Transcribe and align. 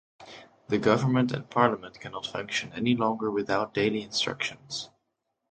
The 0.69 0.79
government 0.79 1.31
and 1.31 1.47
parliament 1.47 1.99
cannot 1.99 2.25
function 2.25 2.73
any 2.73 2.95
longer 2.95 3.29
without 3.29 3.75
daily 3.75 4.01
instructions. 4.01 4.89